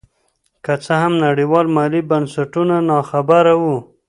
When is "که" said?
0.65-0.73